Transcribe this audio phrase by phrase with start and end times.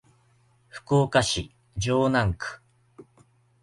[0.69, 2.59] 福岡市城南区